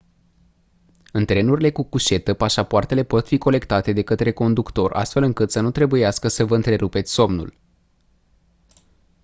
în 1.11 1.25
trenurile 1.25 1.71
cu 1.71 1.83
cușetă 1.83 2.33
pașapoartele 2.33 3.03
pot 3.03 3.27
fi 3.27 3.37
colectate 3.37 3.93
de 3.93 4.01
către 4.01 4.31
conductor 4.31 4.91
astfel 4.91 5.23
încât 5.23 5.51
să 5.51 5.59
nu 5.59 5.71
trebuiască 5.71 6.27
să 6.27 6.45
vă 6.45 6.55
întrerupeți 6.55 7.13
somnul 7.13 7.57